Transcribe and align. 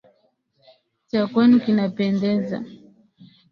Cha 1.09 1.21
kwenu 1.31 1.57
kinapendeza. 1.63 2.57